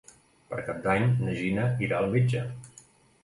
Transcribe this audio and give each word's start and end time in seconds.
Per 0.53 0.61
Cap 0.69 0.77
d'Any 0.85 1.03
na 1.27 1.35
Gina 1.41 1.65
irà 1.87 1.99
al 1.99 2.09
metge. 2.15 2.41